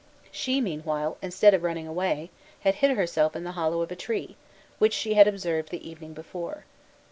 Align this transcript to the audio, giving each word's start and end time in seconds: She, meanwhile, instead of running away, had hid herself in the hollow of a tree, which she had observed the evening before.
She, 0.31 0.61
meanwhile, 0.61 1.17
instead 1.21 1.53
of 1.53 1.61
running 1.61 1.85
away, 1.87 2.31
had 2.61 2.73
hid 2.73 2.97
herself 2.97 3.35
in 3.35 3.43
the 3.43 3.51
hollow 3.51 3.81
of 3.83 3.91
a 3.91 3.95
tree, 3.95 4.35
which 4.79 4.93
she 4.93 5.13
had 5.13 5.27
observed 5.27 5.69
the 5.69 5.87
evening 5.87 6.15
before. 6.15 6.65